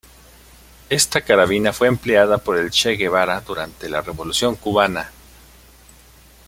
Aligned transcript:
Esta 0.89 1.21
carabina 1.21 1.73
fue 1.73 1.87
empleada 1.87 2.39
por 2.39 2.57
el 2.57 2.71
Che 2.71 2.93
Guevara 2.95 3.39
durante 3.41 3.87
la 3.87 4.01
Revolución 4.01 4.55
Cubana. 4.55 5.11